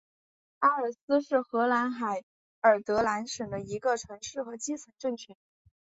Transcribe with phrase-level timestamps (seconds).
[0.61, 2.23] 埃尔堡是荷兰海
[2.61, 5.37] 尔德兰省的一个城市和基层政权。